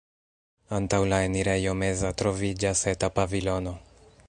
[0.77, 3.79] Antaŭ la enirejo meza troviĝas eta pavilono.